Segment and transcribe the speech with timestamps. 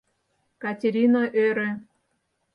[0.63, 1.69] —Катерина ӧрӧ.